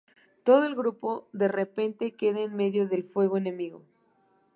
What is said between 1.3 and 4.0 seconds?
de repente queda en medio del fuego enemigo.